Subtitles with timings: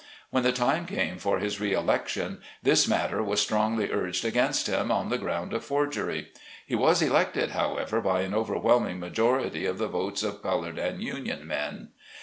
[0.31, 4.65] When the time came for his re election, this mat ter was strongly urged against
[4.65, 6.29] him on the ground of forgery.
[6.65, 11.03] He was elected, however, by an over whelming majority of the votes of colored and
[11.03, 11.89] union men.